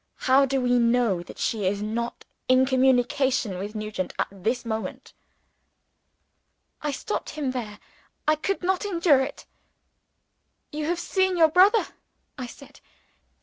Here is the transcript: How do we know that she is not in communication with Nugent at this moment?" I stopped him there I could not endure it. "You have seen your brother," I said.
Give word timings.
How 0.25 0.47
do 0.47 0.59
we 0.59 0.79
know 0.79 1.21
that 1.21 1.37
she 1.37 1.67
is 1.67 1.83
not 1.83 2.25
in 2.47 2.65
communication 2.65 3.59
with 3.59 3.75
Nugent 3.75 4.13
at 4.17 4.29
this 4.31 4.65
moment?" 4.65 5.13
I 6.81 6.89
stopped 6.91 7.29
him 7.29 7.51
there 7.51 7.77
I 8.27 8.35
could 8.35 8.63
not 8.63 8.83
endure 8.83 9.19
it. 9.21 9.45
"You 10.71 10.85
have 10.85 10.99
seen 10.99 11.37
your 11.37 11.49
brother," 11.49 11.85
I 12.35 12.47
said. 12.47 12.79